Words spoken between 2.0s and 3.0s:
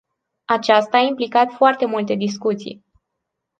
discuții.